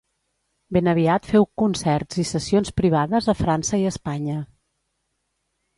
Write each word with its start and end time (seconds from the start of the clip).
Ben 0.77 0.87
aviat 0.93 1.29
feu 1.33 1.45
concerts 1.63 2.21
i 2.23 2.25
sessions 2.31 2.75
privades 2.83 3.29
a 3.35 3.39
França 3.45 3.85
i 3.85 3.87
Espanya. 3.93 4.41